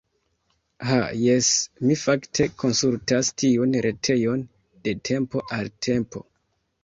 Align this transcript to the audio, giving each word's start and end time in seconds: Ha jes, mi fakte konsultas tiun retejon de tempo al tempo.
Ha 0.91 0.95
jes, 1.23 1.49
mi 1.89 1.97
fakte 2.03 2.47
konsultas 2.63 3.29
tiun 3.41 3.77
retejon 3.87 4.41
de 4.87 4.97
tempo 5.11 5.45
al 5.59 5.73
tempo. 5.89 6.27